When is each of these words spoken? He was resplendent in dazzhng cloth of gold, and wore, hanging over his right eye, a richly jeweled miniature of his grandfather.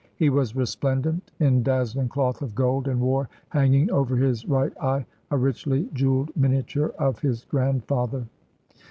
He 0.15 0.31
was 0.31 0.55
resplendent 0.55 1.29
in 1.39 1.63
dazzhng 1.63 2.09
cloth 2.09 2.41
of 2.41 2.55
gold, 2.55 2.87
and 2.87 2.99
wore, 2.99 3.29
hanging 3.49 3.91
over 3.91 4.15
his 4.17 4.47
right 4.47 4.73
eye, 4.81 5.05
a 5.29 5.37
richly 5.37 5.89
jeweled 5.93 6.35
miniature 6.35 6.91
of 6.97 7.19
his 7.19 7.45
grandfather. 7.45 8.25